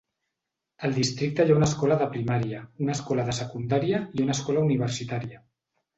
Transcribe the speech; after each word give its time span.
Al 0.87 0.95
districte 0.95 1.43
hi 1.49 1.53
ha 1.53 1.57
una 1.59 1.67
escola 1.73 1.99
de 2.01 2.07
primària, 2.15 2.63
una 2.85 2.95
escola 2.97 3.29
de 3.31 3.35
secundària 3.41 4.01
i 4.19 4.27
una 4.29 4.37
escola 4.39 4.65
universitària. 4.71 5.45